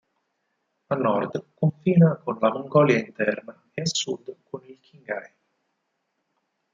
A 0.93 0.95
nord 1.07 1.33
confina 1.59 2.15
con 2.23 2.39
la 2.41 2.49
Mongolia 2.51 2.97
Interna 2.97 3.55
e 3.71 3.83
a 3.83 3.85
sud 3.85 4.35
con 4.49 4.63
il 4.65 4.79
Qinghai. 4.79 5.31